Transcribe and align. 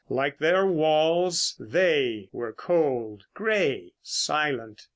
Like 0.09 0.39
their 0.39 0.65
walls 0.65 1.55
they 1.59 2.27
were 2.31 2.53
cold, 2.53 3.25
grey, 3.35 3.93
silent. 4.01 4.87